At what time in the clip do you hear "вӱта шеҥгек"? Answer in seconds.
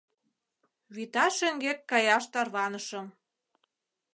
0.95-1.79